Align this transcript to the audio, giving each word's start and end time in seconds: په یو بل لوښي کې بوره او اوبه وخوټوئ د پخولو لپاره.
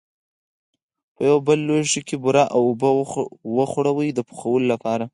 په 1.15 1.21
یو 1.29 1.37
بل 1.47 1.59
لوښي 1.67 2.01
کې 2.07 2.15
بوره 2.23 2.43
او 2.55 2.61
اوبه 2.69 2.89
وخوټوئ 3.57 4.09
د 4.13 4.19
پخولو 4.27 4.65
لپاره. 4.73 5.05